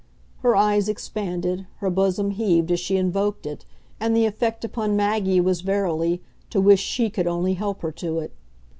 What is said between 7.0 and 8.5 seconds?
could only help her to it.